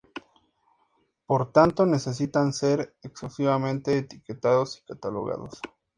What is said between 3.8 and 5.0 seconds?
etiquetados y